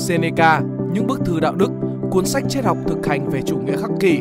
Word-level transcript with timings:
Seneca, 0.00 0.60
những 0.92 1.06
bức 1.06 1.24
thư 1.24 1.40
đạo 1.40 1.54
đức, 1.54 1.70
cuốn 2.10 2.26
sách 2.26 2.44
triết 2.48 2.64
học 2.64 2.76
thực 2.86 3.06
hành 3.06 3.30
về 3.30 3.42
chủ 3.46 3.58
nghĩa 3.58 3.76
khắc 3.76 3.90
kỷ. 4.00 4.20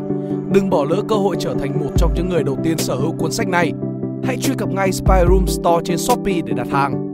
Đừng 0.53 0.69
bỏ 0.69 0.85
lỡ 0.89 1.01
cơ 1.07 1.15
hội 1.15 1.35
trở 1.39 1.55
thành 1.59 1.79
một 1.79 1.91
trong 1.97 2.13
những 2.15 2.29
người 2.29 2.43
đầu 2.43 2.57
tiên 2.63 2.77
sở 2.77 2.95
hữu 2.95 3.11
cuốn 3.11 3.31
sách 3.31 3.47
này. 3.47 3.71
Hãy 4.23 4.37
truy 4.37 4.53
cập 4.57 4.69
ngay 4.69 4.91
Spy 4.91 5.15
Room 5.29 5.47
Store 5.47 5.83
trên 5.85 5.97
Shopee 5.97 6.41
để 6.45 6.53
đặt 6.53 6.67
hàng. 6.71 7.11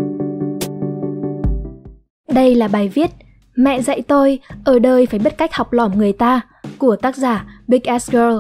Đây 2.30 2.56
là 2.56 2.68
bài 2.68 2.90
viết 2.90 3.12
Mẹ 3.56 3.82
dạy 3.82 4.02
tôi 4.02 4.40
ở 4.64 4.80
đời 4.80 5.06
phải 5.06 5.20
biết 5.20 5.38
cách 5.38 5.54
học 5.54 5.74
lỏm 5.74 5.98
người 5.98 6.14
ta 6.14 6.42
của 6.78 6.96
tác 6.96 7.16
giả 7.16 7.46
Big 7.68 7.84
Ass 7.84 8.12
Girl. 8.12 8.38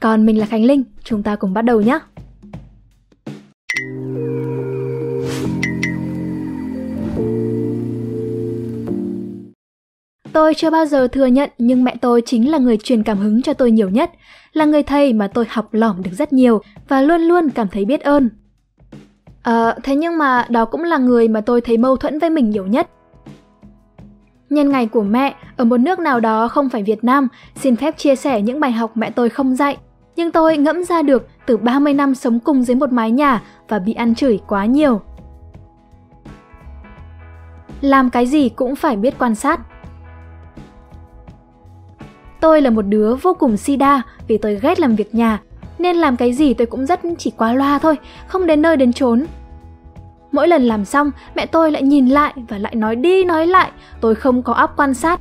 Còn 0.00 0.26
mình 0.26 0.38
là 0.38 0.46
Khánh 0.46 0.64
Linh, 0.64 0.84
chúng 1.04 1.22
ta 1.22 1.36
cùng 1.36 1.54
bắt 1.54 1.62
đầu 1.62 1.80
nhé. 1.80 1.98
Tôi 10.32 10.54
chưa 10.54 10.70
bao 10.70 10.86
giờ 10.86 11.08
thừa 11.08 11.26
nhận 11.26 11.50
nhưng 11.58 11.84
mẹ 11.84 11.96
tôi 12.00 12.22
chính 12.26 12.50
là 12.50 12.58
người 12.58 12.76
truyền 12.76 13.02
cảm 13.02 13.18
hứng 13.18 13.42
cho 13.42 13.52
tôi 13.52 13.70
nhiều 13.70 13.88
nhất, 13.88 14.10
là 14.52 14.64
người 14.64 14.82
thầy 14.82 15.12
mà 15.12 15.28
tôi 15.28 15.44
học 15.48 15.74
lỏm 15.74 16.02
được 16.02 16.10
rất 16.12 16.32
nhiều 16.32 16.60
và 16.88 17.00
luôn 17.00 17.20
luôn 17.20 17.50
cảm 17.50 17.68
thấy 17.68 17.84
biết 17.84 18.00
ơn. 18.00 18.30
À, 19.42 19.74
thế 19.82 19.96
nhưng 19.96 20.18
mà 20.18 20.46
đó 20.48 20.64
cũng 20.64 20.84
là 20.84 20.98
người 20.98 21.28
mà 21.28 21.40
tôi 21.40 21.60
thấy 21.60 21.76
mâu 21.76 21.96
thuẫn 21.96 22.18
với 22.18 22.30
mình 22.30 22.50
nhiều 22.50 22.66
nhất. 22.66 22.90
Nhân 24.50 24.70
ngày 24.70 24.86
của 24.86 25.02
mẹ 25.02 25.34
ở 25.56 25.64
một 25.64 25.76
nước 25.76 25.98
nào 25.98 26.20
đó 26.20 26.48
không 26.48 26.68
phải 26.68 26.82
Việt 26.82 27.04
Nam, 27.04 27.28
xin 27.56 27.76
phép 27.76 27.98
chia 27.98 28.16
sẻ 28.16 28.42
những 28.42 28.60
bài 28.60 28.72
học 28.72 28.96
mẹ 28.96 29.10
tôi 29.10 29.28
không 29.28 29.56
dạy. 29.56 29.76
Nhưng 30.16 30.30
tôi 30.30 30.56
ngẫm 30.56 30.84
ra 30.84 31.02
được 31.02 31.28
từ 31.46 31.56
30 31.56 31.94
năm 31.94 32.14
sống 32.14 32.40
cùng 32.40 32.62
dưới 32.62 32.74
một 32.74 32.92
mái 32.92 33.10
nhà 33.10 33.42
và 33.68 33.78
bị 33.78 33.92
ăn 33.92 34.14
chửi 34.14 34.40
quá 34.48 34.64
nhiều. 34.64 35.00
Làm 37.80 38.10
cái 38.10 38.26
gì 38.26 38.48
cũng 38.48 38.76
phải 38.76 38.96
biết 38.96 39.14
quan 39.18 39.34
sát. 39.34 39.60
Tôi 42.40 42.60
là 42.60 42.70
một 42.70 42.82
đứa 42.82 43.14
vô 43.14 43.34
cùng 43.34 43.56
si 43.56 43.76
đa 43.76 44.02
vì 44.28 44.38
tôi 44.38 44.58
ghét 44.62 44.80
làm 44.80 44.96
việc 44.96 45.14
nhà, 45.14 45.40
nên 45.78 45.96
làm 45.96 46.16
cái 46.16 46.32
gì 46.32 46.54
tôi 46.54 46.66
cũng 46.66 46.86
rất 46.86 47.00
chỉ 47.18 47.32
qua 47.36 47.52
loa 47.52 47.78
thôi, 47.78 47.96
không 48.26 48.46
đến 48.46 48.62
nơi 48.62 48.76
đến 48.76 48.92
chốn. 48.92 49.24
Mỗi 50.32 50.48
lần 50.48 50.62
làm 50.62 50.84
xong, 50.84 51.10
mẹ 51.34 51.46
tôi 51.46 51.70
lại 51.70 51.82
nhìn 51.82 52.08
lại 52.08 52.32
và 52.48 52.58
lại 52.58 52.74
nói 52.74 52.96
đi 52.96 53.24
nói 53.24 53.46
lại, 53.46 53.70
tôi 54.00 54.14
không 54.14 54.42
có 54.42 54.52
óc 54.52 54.74
quan 54.76 54.94
sát. 54.94 55.20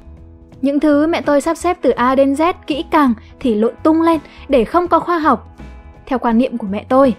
Những 0.61 0.79
thứ 0.79 1.07
mẹ 1.07 1.21
tôi 1.21 1.41
sắp 1.41 1.57
xếp 1.57 1.77
từ 1.81 1.89
A 1.89 2.15
đến 2.15 2.33
Z 2.33 2.53
kỹ 2.67 2.85
càng 2.91 3.13
thì 3.39 3.55
lộn 3.55 3.73
tung 3.83 4.01
lên 4.01 4.19
để 4.49 4.65
không 4.65 4.87
có 4.87 4.99
khoa 4.99 5.19
học, 5.19 5.57
theo 6.05 6.19
quan 6.19 6.37
niệm 6.37 6.57
của 6.57 6.67
mẹ 6.67 6.85
tôi. 6.89 7.13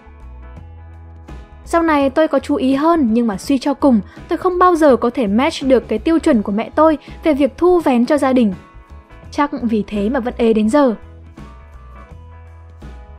Sau 1.64 1.82
này 1.82 2.10
tôi 2.10 2.28
có 2.28 2.38
chú 2.38 2.54
ý 2.54 2.74
hơn 2.74 3.08
nhưng 3.12 3.26
mà 3.26 3.36
suy 3.36 3.58
cho 3.58 3.74
cùng, 3.74 4.00
tôi 4.28 4.38
không 4.38 4.58
bao 4.58 4.74
giờ 4.74 4.96
có 4.96 5.10
thể 5.10 5.26
match 5.26 5.62
được 5.62 5.88
cái 5.88 5.98
tiêu 5.98 6.18
chuẩn 6.18 6.42
của 6.42 6.52
mẹ 6.52 6.70
tôi 6.74 6.98
về 7.24 7.32
việc 7.32 7.56
thu 7.56 7.80
vén 7.80 8.06
cho 8.06 8.18
gia 8.18 8.32
đình. 8.32 8.54
Chắc 9.30 9.50
vì 9.62 9.84
thế 9.86 10.08
mà 10.08 10.20
vẫn 10.20 10.34
ế 10.36 10.52
đến 10.52 10.68
giờ. 10.68 10.94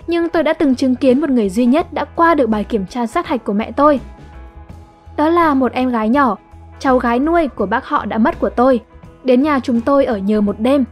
Nhưng 0.08 0.30
tôi 0.30 0.44
đã 0.44 0.54
từng 0.54 0.76
chứng 0.76 0.96
kiến 0.96 1.22
một 1.22 1.30
người 1.30 1.50
duy 1.50 1.66
nhất 1.66 1.94
đã 1.94 2.06
qua 2.06 2.36
được 2.36 2.50
bài 2.50 2.64
kiểm 2.64 2.86
tra 2.86 3.08
sát 3.08 3.28
hạch 3.28 3.44
của 3.44 3.54
mẹ 3.54 3.72
tôi. 3.72 4.00
Đó 5.18 5.30
là 5.30 5.54
một 5.54 5.72
em 5.72 5.90
gái 5.90 6.10
nhỏ, 6.10 6.38
cháu 6.80 6.98
gái 6.98 7.20
nuôi 7.20 7.48
của 7.48 7.66
bác 7.66 7.86
họ 7.86 8.06
đã 8.06 8.18
mất 8.18 8.40
của 8.40 8.50
tôi, 8.50 8.80
đến 9.24 9.42
nhà 9.42 9.60
chúng 9.60 9.82
tôi 9.82 10.06
ở 10.06 10.18
nhờ 10.18 10.42
một 10.42 10.56
đêm. 10.60 10.84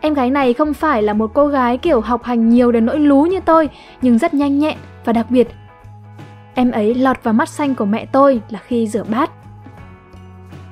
Em 0.00 0.14
gái 0.14 0.30
này 0.30 0.54
không 0.54 0.74
phải 0.74 1.02
là 1.02 1.12
một 1.12 1.30
cô 1.34 1.46
gái 1.46 1.78
kiểu 1.78 2.00
học 2.00 2.22
hành 2.22 2.48
nhiều 2.48 2.72
đến 2.72 2.86
nỗi 2.86 2.98
lú 2.98 3.22
như 3.22 3.40
tôi, 3.40 3.68
nhưng 4.02 4.18
rất 4.18 4.34
nhanh 4.34 4.58
nhẹn 4.58 4.78
và 5.04 5.12
đặc 5.12 5.26
biệt. 5.30 5.48
Em 6.54 6.70
ấy 6.70 6.94
lọt 6.94 7.22
vào 7.22 7.34
mắt 7.34 7.48
xanh 7.48 7.74
của 7.74 7.84
mẹ 7.84 8.06
tôi 8.12 8.40
là 8.50 8.58
khi 8.66 8.86
rửa 8.86 9.04
bát. 9.04 9.30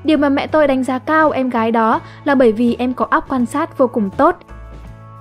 Điều 0.07 0.19
mà 0.19 0.29
mẹ 0.29 0.47
tôi 0.47 0.67
đánh 0.67 0.85
giá 0.85 0.99
cao 0.99 1.31
em 1.31 1.51
gái 1.51 1.73
đó 1.73 2.01
là 2.25 2.35
bởi 2.35 2.53
vì 2.53 2.77
em 2.79 2.95
có 2.95 3.07
óc 3.11 3.27
quan 3.29 3.47
sát 3.47 3.79
vô 3.79 3.87
cùng 3.87 4.11
tốt. 4.11 4.37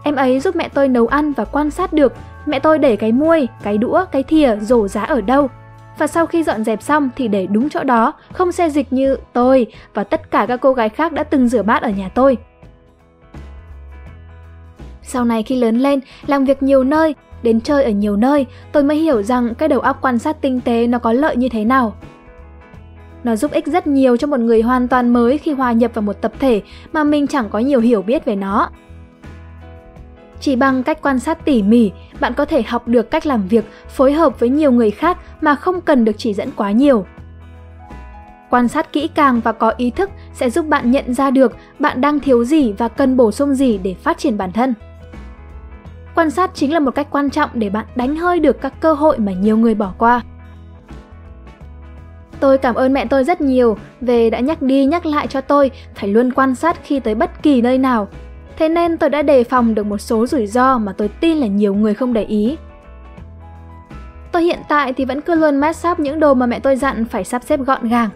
Em 0.03 0.15
ấy 0.15 0.39
giúp 0.39 0.55
mẹ 0.55 0.69
tôi 0.69 0.87
nấu 0.87 1.07
ăn 1.07 1.33
và 1.33 1.45
quan 1.45 1.71
sát 1.71 1.93
được 1.93 2.13
mẹ 2.45 2.59
tôi 2.59 2.79
để 2.79 2.95
cái 2.95 3.11
muôi, 3.11 3.47
cái 3.63 3.77
đũa, 3.77 4.05
cái 4.11 4.23
thìa, 4.23 4.55
rổ 4.61 4.87
giá 4.87 5.03
ở 5.03 5.21
đâu. 5.21 5.49
Và 5.97 6.07
sau 6.07 6.25
khi 6.25 6.43
dọn 6.43 6.63
dẹp 6.63 6.81
xong 6.81 7.09
thì 7.15 7.27
để 7.27 7.47
đúng 7.47 7.69
chỗ 7.69 7.83
đó, 7.83 8.13
không 8.33 8.51
xe 8.51 8.69
dịch 8.69 8.93
như 8.93 9.17
tôi 9.33 9.67
và 9.93 10.03
tất 10.03 10.31
cả 10.31 10.45
các 10.45 10.57
cô 10.61 10.73
gái 10.73 10.89
khác 10.89 11.13
đã 11.13 11.23
từng 11.23 11.47
rửa 11.47 11.63
bát 11.63 11.81
ở 11.81 11.89
nhà 11.89 12.09
tôi. 12.09 12.37
Sau 15.01 15.25
này 15.25 15.43
khi 15.43 15.55
lớn 15.55 15.77
lên, 15.77 15.99
làm 16.27 16.45
việc 16.45 16.63
nhiều 16.63 16.83
nơi, 16.83 17.15
đến 17.43 17.61
chơi 17.61 17.83
ở 17.83 17.89
nhiều 17.89 18.15
nơi, 18.15 18.45
tôi 18.71 18.83
mới 18.83 18.97
hiểu 18.97 19.23
rằng 19.23 19.55
cái 19.55 19.69
đầu 19.69 19.79
óc 19.79 19.97
quan 20.01 20.19
sát 20.19 20.41
tinh 20.41 20.61
tế 20.61 20.87
nó 20.87 20.99
có 20.99 21.13
lợi 21.13 21.35
như 21.35 21.49
thế 21.49 21.65
nào. 21.65 21.93
Nó 23.25 23.35
giúp 23.35 23.51
ích 23.51 23.67
rất 23.67 23.87
nhiều 23.87 24.17
cho 24.17 24.27
một 24.27 24.39
người 24.39 24.61
hoàn 24.61 24.87
toàn 24.87 25.13
mới 25.13 25.37
khi 25.37 25.51
hòa 25.51 25.71
nhập 25.71 25.91
vào 25.93 26.01
một 26.01 26.21
tập 26.21 26.31
thể 26.39 26.61
mà 26.93 27.03
mình 27.03 27.27
chẳng 27.27 27.49
có 27.49 27.59
nhiều 27.59 27.79
hiểu 27.79 28.01
biết 28.01 28.25
về 28.25 28.35
nó. 28.35 28.69
Chỉ 30.39 30.55
bằng 30.55 30.83
cách 30.83 31.01
quan 31.01 31.19
sát 31.19 31.45
tỉ 31.45 31.63
mỉ, 31.63 31.91
bạn 32.19 32.33
có 32.33 32.45
thể 32.45 32.61
học 32.61 32.87
được 32.87 33.11
cách 33.11 33.25
làm 33.25 33.47
việc, 33.47 33.65
phối 33.89 34.13
hợp 34.13 34.39
với 34.39 34.49
nhiều 34.49 34.71
người 34.71 34.91
khác 34.91 35.17
mà 35.41 35.55
không 35.55 35.81
cần 35.81 36.05
được 36.05 36.11
chỉ 36.17 36.33
dẫn 36.33 36.49
quá 36.55 36.71
nhiều. 36.71 37.05
Quan 38.49 38.67
sát 38.67 38.93
kỹ 38.93 39.07
càng 39.15 39.39
và 39.39 39.51
có 39.51 39.73
ý 39.77 39.89
thức 39.89 40.09
sẽ 40.33 40.49
giúp 40.49 40.65
bạn 40.65 40.91
nhận 40.91 41.13
ra 41.13 41.31
được 41.31 41.55
bạn 41.79 42.01
đang 42.01 42.19
thiếu 42.19 42.43
gì 42.43 42.73
và 42.77 42.87
cần 42.87 43.17
bổ 43.17 43.31
sung 43.31 43.53
gì 43.53 43.77
để 43.77 43.93
phát 43.93 44.17
triển 44.17 44.37
bản 44.37 44.51
thân. 44.51 44.73
Quan 46.15 46.29
sát 46.29 46.51
chính 46.53 46.73
là 46.73 46.79
một 46.79 46.95
cách 46.95 47.07
quan 47.11 47.29
trọng 47.29 47.49
để 47.53 47.69
bạn 47.69 47.85
đánh 47.95 48.15
hơi 48.15 48.39
được 48.39 48.61
các 48.61 48.73
cơ 48.81 48.93
hội 48.93 49.19
mà 49.19 49.31
nhiều 49.31 49.57
người 49.57 49.75
bỏ 49.75 49.93
qua. 49.97 50.21
Tôi 52.39 52.57
cảm 52.57 52.75
ơn 52.75 52.93
mẹ 52.93 53.05
tôi 53.05 53.23
rất 53.23 53.41
nhiều 53.41 53.77
về 54.01 54.29
đã 54.29 54.39
nhắc 54.39 54.61
đi 54.61 54.85
nhắc 54.85 55.05
lại 55.05 55.27
cho 55.27 55.41
tôi 55.41 55.71
phải 55.95 56.09
luôn 56.09 56.33
quan 56.33 56.55
sát 56.55 56.77
khi 56.83 56.99
tới 56.99 57.15
bất 57.15 57.43
kỳ 57.43 57.61
nơi 57.61 57.77
nào. 57.77 58.07
Thế 58.57 58.69
nên 58.69 58.97
tôi 58.97 59.09
đã 59.09 59.21
đề 59.21 59.43
phòng 59.43 59.75
được 59.75 59.85
một 59.85 59.97
số 59.97 60.27
rủi 60.27 60.47
ro 60.47 60.77
mà 60.77 60.93
tôi 60.97 61.07
tin 61.07 61.37
là 61.37 61.47
nhiều 61.47 61.73
người 61.73 61.93
không 61.93 62.13
để 62.13 62.23
ý. 62.23 62.57
Tôi 64.31 64.43
hiện 64.43 64.59
tại 64.69 64.93
thì 64.93 65.05
vẫn 65.05 65.21
cứ 65.21 65.35
luôn 65.35 65.59
mess 65.59 65.87
up 65.91 65.99
những 65.99 66.19
đồ 66.19 66.33
mà 66.33 66.45
mẹ 66.45 66.59
tôi 66.59 66.75
dặn 66.75 67.05
phải 67.05 67.23
sắp 67.23 67.43
xếp 67.45 67.59
gọn 67.59 67.89
gàng. 67.89 68.09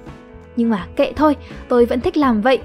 Nhưng 0.56 0.70
mà 0.70 0.86
kệ 0.96 1.14
thôi, 1.16 1.36
tôi 1.68 1.86
vẫn 1.86 2.02
thích 2.02 2.18
làm 2.18 2.42
vậy. 2.42 2.60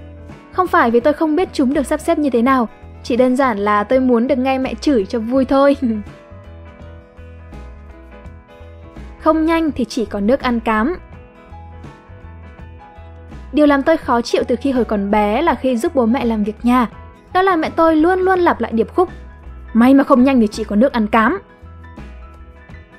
Không 0.52 0.66
phải 0.66 0.90
vì 0.90 1.00
tôi 1.00 1.12
không 1.12 1.36
biết 1.36 1.48
chúng 1.52 1.74
được 1.74 1.86
sắp 1.86 2.00
xếp 2.00 2.18
như 2.18 2.30
thế 2.30 2.42
nào, 2.42 2.68
chỉ 3.02 3.16
đơn 3.16 3.36
giản 3.36 3.58
là 3.58 3.84
tôi 3.84 4.00
muốn 4.00 4.26
được 4.26 4.38
nghe 4.38 4.58
mẹ 4.58 4.74
chửi 4.74 5.04
cho 5.04 5.18
vui 5.18 5.44
thôi. 5.44 5.76
không 9.20 9.46
nhanh 9.46 9.72
thì 9.72 9.84
chỉ 9.84 10.04
có 10.04 10.20
nước 10.20 10.40
ăn 10.40 10.60
cám, 10.60 10.96
Điều 13.54 13.66
làm 13.66 13.82
tôi 13.82 13.96
khó 13.96 14.20
chịu 14.20 14.42
từ 14.48 14.56
khi 14.56 14.70
hồi 14.70 14.84
còn 14.84 15.10
bé 15.10 15.42
là 15.42 15.54
khi 15.54 15.76
giúp 15.76 15.94
bố 15.94 16.06
mẹ 16.06 16.24
làm 16.24 16.44
việc 16.44 16.56
nhà. 16.62 16.86
Đó 17.32 17.42
là 17.42 17.56
mẹ 17.56 17.70
tôi 17.70 17.96
luôn 17.96 18.18
luôn 18.18 18.38
lặp 18.38 18.60
lại 18.60 18.72
điệp 18.72 18.94
khúc. 18.94 19.08
May 19.72 19.94
mà 19.94 20.04
không 20.04 20.24
nhanh 20.24 20.40
thì 20.40 20.46
chỉ 20.46 20.64
có 20.64 20.76
nước 20.76 20.92
ăn 20.92 21.06
cám. 21.06 21.38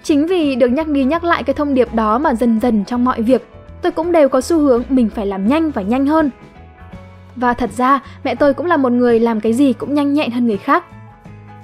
Chính 0.03 0.27
vì 0.27 0.55
được 0.55 0.67
nhắc 0.67 0.87
đi 0.87 1.03
nhắc 1.03 1.23
lại 1.23 1.43
cái 1.43 1.53
thông 1.53 1.73
điệp 1.73 1.93
đó 1.93 2.17
mà 2.17 2.33
dần 2.33 2.59
dần 2.59 2.85
trong 2.85 3.05
mọi 3.05 3.21
việc, 3.21 3.47
tôi 3.81 3.91
cũng 3.91 4.11
đều 4.11 4.29
có 4.29 4.41
xu 4.41 4.59
hướng 4.59 4.83
mình 4.89 5.09
phải 5.09 5.25
làm 5.25 5.47
nhanh 5.47 5.71
và 5.71 5.81
nhanh 5.81 6.05
hơn. 6.05 6.29
Và 7.35 7.53
thật 7.53 7.69
ra, 7.71 7.99
mẹ 8.23 8.35
tôi 8.35 8.53
cũng 8.53 8.65
là 8.65 8.77
một 8.77 8.91
người 8.91 9.19
làm 9.19 9.39
cái 9.39 9.53
gì 9.53 9.73
cũng 9.73 9.93
nhanh 9.93 10.13
nhẹn 10.13 10.31
hơn 10.31 10.47
người 10.47 10.57
khác. 10.57 10.85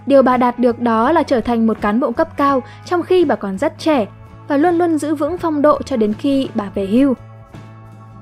Điều 0.05 0.21
bà 0.21 0.37
đạt 0.37 0.59
được 0.59 0.79
đó 0.79 1.11
là 1.11 1.23
trở 1.23 1.41
thành 1.41 1.67
một 1.67 1.81
cán 1.81 1.99
bộ 1.99 2.11
cấp 2.11 2.37
cao 2.37 2.63
trong 2.85 3.03
khi 3.03 3.25
bà 3.25 3.35
còn 3.35 3.57
rất 3.57 3.79
trẻ 3.79 4.05
và 4.47 4.57
luôn 4.57 4.75
luôn 4.75 4.97
giữ 4.97 5.15
vững 5.15 5.37
phong 5.37 5.61
độ 5.61 5.81
cho 5.81 5.97
đến 5.97 6.13
khi 6.13 6.49
bà 6.55 6.69
về 6.75 6.85
hưu. 6.85 7.13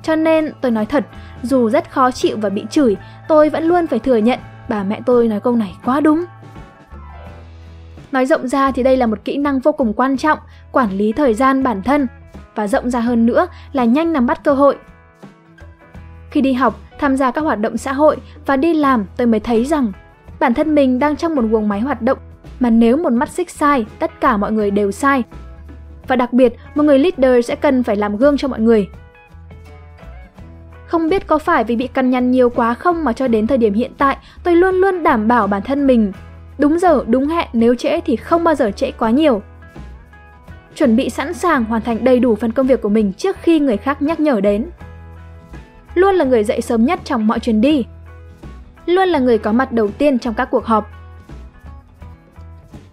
Cho 0.10 0.16
nên 0.16 0.52
tôi 0.62 0.72
nói 0.72 0.86
thật, 0.86 1.06
dù 1.44 1.70
rất 1.70 1.92
khó 1.92 2.12
chịu 2.12 2.38
và 2.42 2.50
bị 2.50 2.66
chửi, 2.70 2.98
tôi 3.28 3.50
vẫn 3.50 3.64
luôn 3.64 3.88
phải 3.88 4.00
thừa 4.00 4.16
nhận 4.18 4.40
bà 4.70 4.84
mẹ 4.84 5.02
tôi 5.06 5.28
nói 5.28 5.40
câu 5.40 5.56
này 5.56 5.76
quá 5.86 6.00
đúng. 6.00 6.26
Nói 8.12 8.26
rộng 8.26 8.48
ra 8.48 8.72
thì 8.72 8.84
đây 8.84 8.98
là 8.98 9.06
một 9.06 9.26
kỹ 9.26 9.38
năng 9.38 9.60
vô 9.60 9.72
cùng 9.72 9.94
quan 9.94 10.18
trọng, 10.18 10.40
quản 10.72 10.92
lý 10.92 11.12
thời 11.12 11.34
gian 11.34 11.64
bản 11.64 11.82
thân 11.82 12.08
và 12.56 12.68
rộng 12.68 12.90
ra 12.90 13.00
hơn 13.00 13.26
nữa 13.26 13.48
là 13.74 13.86
nhanh 13.86 14.14
nắm 14.14 14.26
bắt 14.26 14.44
cơ 14.44 14.54
hội. 14.54 14.78
Khi 16.32 16.42
đi 16.42 16.54
học, 16.54 16.80
tham 17.00 17.18
gia 17.18 17.32
các 17.32 17.42
hoạt 17.42 17.60
động 17.60 17.78
xã 17.78 17.94
hội 17.94 18.18
và 18.46 18.56
đi 18.56 18.74
làm 18.74 19.06
tôi 19.18 19.28
mới 19.28 19.40
thấy 19.40 19.66
rằng 19.66 19.92
bản 20.40 20.54
thân 20.54 20.76
mình 20.76 21.00
đang 21.00 21.16
trong 21.16 21.36
một 21.36 21.46
guồng 21.50 21.68
máy 21.68 21.80
hoạt 21.80 22.02
động 22.02 22.18
mà 22.60 22.70
nếu 22.70 22.98
một 22.98 23.14
mắt 23.14 23.30
xích 23.30 23.50
sai, 23.50 23.86
tất 24.00 24.22
cả 24.22 24.38
mọi 24.38 24.52
người 24.52 24.72
đều 24.72 24.92
sai. 24.92 25.24
Và 26.08 26.16
đặc 26.16 26.34
biệt, 26.34 26.54
một 26.76 26.84
người 26.84 27.00
leader 27.00 27.46
sẽ 27.46 27.56
cần 27.56 27.84
phải 27.84 27.96
làm 27.96 28.18
gương 28.18 28.38
cho 28.38 28.48
mọi 28.48 28.60
người, 28.60 28.88
không 30.90 31.10
biết 31.10 31.28
có 31.28 31.38
phải 31.38 31.64
vì 31.64 31.76
bị 31.76 31.88
cằn 31.88 32.10
nhằn 32.10 32.32
nhiều 32.32 32.50
quá 32.50 32.74
không 32.74 33.04
mà 33.04 33.14
cho 33.14 33.28
đến 33.28 33.48
thời 33.48 33.58
điểm 33.58 33.74
hiện 33.74 33.92
tại 33.98 34.18
tôi 34.44 34.56
luôn 34.56 34.76
luôn 34.76 35.04
đảm 35.04 35.28
bảo 35.28 35.48
bản 35.48 35.62
thân 35.62 35.88
mình. 35.88 36.12
Đúng 36.58 36.80
giờ, 36.80 37.04
đúng 37.08 37.28
hẹn, 37.28 37.48
nếu 37.54 37.76
trễ 37.76 38.02
thì 38.02 38.16
không 38.16 38.44
bao 38.44 38.56
giờ 38.56 38.72
trễ 38.72 38.92
quá 38.92 39.10
nhiều. 39.10 39.42
Chuẩn 40.76 40.96
bị 40.96 41.10
sẵn 41.10 41.34
sàng 41.34 41.64
hoàn 41.64 41.82
thành 41.82 42.04
đầy 42.04 42.20
đủ 42.20 42.36
phần 42.36 42.52
công 42.52 42.68
việc 42.68 42.82
của 42.82 42.90
mình 42.90 43.14
trước 43.14 43.38
khi 43.42 43.60
người 43.60 43.78
khác 43.78 44.02
nhắc 44.02 44.20
nhở 44.20 44.42
đến. 44.42 44.66
Luôn 45.94 46.16
là 46.16 46.26
người 46.26 46.44
dậy 46.44 46.62
sớm 46.62 46.86
nhất 46.86 47.00
trong 47.04 47.28
mọi 47.28 47.40
chuyến 47.40 47.62
đi. 47.62 47.86
Luôn 48.86 49.08
là 49.08 49.20
người 49.20 49.38
có 49.38 49.52
mặt 49.52 49.72
đầu 49.72 49.88
tiên 49.88 50.20
trong 50.20 50.34
các 50.34 50.46
cuộc 50.52 50.66
họp. 50.66 50.90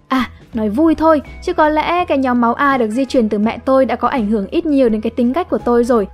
À, 0.09 0.31
nói 0.55 0.69
vui 0.69 0.95
thôi, 0.95 1.23
chứ 1.43 1.53
có 1.53 1.69
lẽ 1.69 2.05
cái 2.05 2.19
nhóm 2.19 2.41
máu 2.41 2.55
A 2.55 2.79
được 2.79 2.91
di 2.91 3.05
truyền 3.05 3.29
từ 3.29 3.39
mẹ 3.39 3.59
tôi 3.65 3.87
đã 3.87 3.97
có 3.97 4.09
ảnh 4.09 4.27
hưởng 4.27 4.47
ít 4.47 4.67
nhiều 4.67 4.89
đến 4.89 5.01
cái 5.01 5.11
tính 5.11 5.33
cách 5.33 5.51
của 5.51 5.59
tôi 5.59 5.85
rồi, 5.85 6.07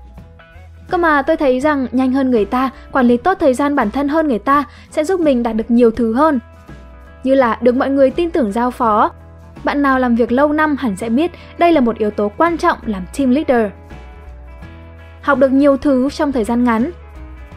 Cơ 0.93 0.99
mà 0.99 1.23
tôi 1.23 1.37
thấy 1.37 1.61
rằng 1.61 1.87
nhanh 1.93 2.13
hơn 2.13 2.31
người 2.31 2.45
ta, 2.45 2.71
quản 2.93 3.07
lý 3.07 3.17
tốt 3.17 3.37
thời 3.41 3.55
gian 3.55 3.77
bản 3.77 3.91
thân 3.91 4.09
hơn 4.09 4.29
người 4.29 4.39
ta 4.39 4.65
sẽ 4.91 5.05
giúp 5.05 5.21
mình 5.21 5.43
đạt 5.43 5.57
được 5.57 5.71
nhiều 5.71 5.91
thứ 5.91 6.13
hơn. 6.13 6.41
Như 7.25 7.35
là 7.35 7.59
được 7.61 7.77
mọi 7.77 7.91
người 7.91 8.11
tin 8.11 8.31
tưởng 8.31 8.53
giao 8.53 8.71
phó. 8.71 9.11
Bạn 9.65 9.83
nào 9.83 9.99
làm 9.99 10.15
việc 10.15 10.33
lâu 10.33 10.53
năm 10.53 10.77
hẳn 10.79 10.97
sẽ 10.97 11.09
biết 11.09 11.31
đây 11.59 11.73
là 11.73 11.81
một 11.81 11.99
yếu 11.99 12.11
tố 12.11 12.31
quan 12.37 12.59
trọng 12.59 12.79
làm 12.87 13.03
team 13.19 13.31
leader. 13.31 13.73
Học 15.23 15.39
được 15.39 15.53
nhiều 15.53 15.77
thứ 15.77 16.11
trong 16.11 16.33
thời 16.33 16.45
gian 16.45 16.65
ngắn. 16.65 16.91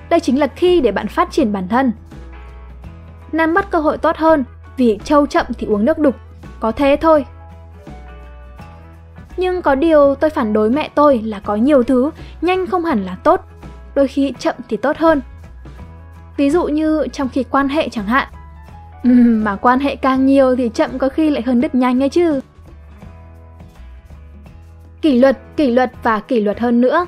Đây 0.10 0.20
chính 0.20 0.40
là 0.40 0.48
khi 0.48 0.82
để 0.82 0.92
bạn 0.92 1.08
phát 1.08 1.32
triển 1.32 1.54
bản 1.54 1.68
thân. 1.68 1.92
Nắm 3.32 3.54
bắt 3.54 3.72
cơ 3.72 3.80
hội 3.80 3.98
tốt 3.98 4.18
hơn, 4.18 4.44
vì 4.78 5.00
trâu 5.04 5.26
chậm 5.26 5.46
thì 5.58 5.68
uống 5.68 5.86
nước 5.86 6.00
đục. 6.00 6.16
Có 6.60 6.72
thế 6.72 6.98
thôi. 7.02 7.26
Nhưng 9.38 9.62
có 9.62 9.76
điều 9.76 10.16
tôi 10.16 10.30
phản 10.30 10.54
đối 10.54 10.70
mẹ 10.70 10.90
tôi 10.96 11.22
là 11.26 11.40
có 11.40 11.56
nhiều 11.56 11.84
thứ 11.84 12.12
nhanh 12.42 12.68
không 12.68 12.86
hẳn 12.86 13.06
là 13.06 13.16
tốt, 13.24 13.42
đôi 13.96 14.08
khi 14.08 14.34
chậm 14.40 14.56
thì 14.70 14.78
tốt 14.78 14.98
hơn. 14.98 15.22
Ví 16.38 16.50
dụ 16.50 16.66
như 16.66 17.08
trong 17.14 17.30
khi 17.30 17.44
quan 17.44 17.70
hệ 17.70 17.90
chẳng 17.90 18.06
hạn. 18.06 18.28
Uhm, 19.08 19.44
mà 19.44 19.56
quan 19.56 19.80
hệ 19.80 19.96
càng 19.96 20.26
nhiều 20.26 20.56
thì 20.56 20.70
chậm 20.70 20.98
có 20.98 21.10
khi 21.10 21.30
lại 21.30 21.44
hơn 21.46 21.62
đứt 21.62 21.76
nhanh 21.76 22.04
ấy 22.04 22.10
chứ. 22.10 22.40
Kỷ 25.02 25.20
luật, 25.20 25.38
kỷ 25.58 25.72
luật 25.72 25.92
và 26.04 26.20
kỷ 26.20 26.40
luật 26.40 26.60
hơn 26.60 26.82
nữa. 26.82 27.06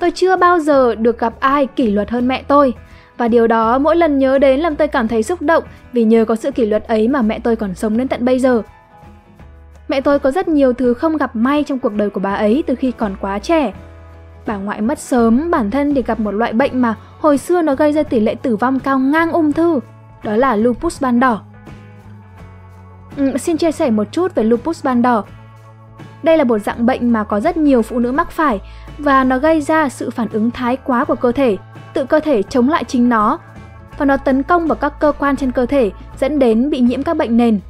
Tôi 0.00 0.10
chưa 0.10 0.36
bao 0.36 0.60
giờ 0.60 0.94
được 0.94 1.18
gặp 1.18 1.34
ai 1.40 1.66
kỷ 1.66 1.90
luật 1.90 2.10
hơn 2.10 2.28
mẹ 2.28 2.42
tôi. 2.48 2.74
Và 3.16 3.28
điều 3.28 3.46
đó 3.46 3.78
mỗi 3.78 3.96
lần 3.96 4.18
nhớ 4.18 4.38
đến 4.38 4.60
làm 4.60 4.76
tôi 4.76 4.88
cảm 4.88 5.08
thấy 5.08 5.22
xúc 5.22 5.42
động 5.42 5.64
vì 5.92 6.04
nhờ 6.04 6.24
có 6.24 6.36
sự 6.36 6.50
kỷ 6.50 6.66
luật 6.66 6.84
ấy 6.84 7.08
mà 7.08 7.22
mẹ 7.22 7.38
tôi 7.38 7.56
còn 7.56 7.74
sống 7.74 7.96
đến 7.96 8.08
tận 8.08 8.24
bây 8.24 8.38
giờ. 8.38 8.62
Mẹ 9.92 10.00
tôi 10.00 10.18
có 10.18 10.30
rất 10.30 10.48
nhiều 10.48 10.72
thứ 10.72 10.94
không 10.94 11.16
gặp 11.16 11.36
may 11.36 11.64
trong 11.64 11.78
cuộc 11.78 11.94
đời 11.94 12.10
của 12.10 12.20
bà 12.20 12.34
ấy 12.34 12.64
từ 12.66 12.74
khi 12.74 12.92
còn 12.92 13.16
quá 13.20 13.38
trẻ. 13.38 13.72
Bà 14.46 14.56
ngoại 14.56 14.80
mất 14.80 14.98
sớm, 14.98 15.50
bản 15.50 15.70
thân 15.70 15.94
thì 15.94 16.02
gặp 16.02 16.20
một 16.20 16.30
loại 16.30 16.52
bệnh 16.52 16.82
mà 16.82 16.94
hồi 17.18 17.38
xưa 17.38 17.62
nó 17.62 17.74
gây 17.74 17.92
ra 17.92 18.02
tỷ 18.02 18.20
lệ 18.20 18.34
tử 18.34 18.56
vong 18.56 18.78
cao 18.78 18.98
ngang 18.98 19.32
ung 19.32 19.52
thư, 19.52 19.80
đó 20.22 20.36
là 20.36 20.56
lupus 20.56 21.02
ban 21.02 21.20
đỏ. 21.20 21.42
Ừ, 23.16 23.36
xin 23.38 23.56
chia 23.56 23.72
sẻ 23.72 23.90
một 23.90 24.04
chút 24.12 24.34
về 24.34 24.42
lupus 24.42 24.84
ban 24.84 25.02
đỏ. 25.02 25.24
Đây 26.22 26.38
là 26.38 26.44
một 26.44 26.58
dạng 26.58 26.86
bệnh 26.86 27.12
mà 27.12 27.24
có 27.24 27.40
rất 27.40 27.56
nhiều 27.56 27.82
phụ 27.82 27.98
nữ 27.98 28.12
mắc 28.12 28.30
phải 28.30 28.60
và 28.98 29.24
nó 29.24 29.38
gây 29.38 29.60
ra 29.60 29.88
sự 29.88 30.10
phản 30.10 30.28
ứng 30.32 30.50
thái 30.50 30.76
quá 30.76 31.04
của 31.04 31.14
cơ 31.14 31.32
thể, 31.32 31.56
tự 31.94 32.04
cơ 32.04 32.20
thể 32.20 32.42
chống 32.42 32.68
lại 32.68 32.84
chính 32.84 33.08
nó 33.08 33.38
và 33.98 34.04
nó 34.04 34.16
tấn 34.16 34.42
công 34.42 34.66
vào 34.66 34.76
các 34.76 35.00
cơ 35.00 35.12
quan 35.18 35.36
trên 35.36 35.52
cơ 35.52 35.66
thể 35.66 35.90
dẫn 36.20 36.38
đến 36.38 36.70
bị 36.70 36.80
nhiễm 36.80 37.02
các 37.02 37.16
bệnh 37.16 37.36
nền 37.36 37.60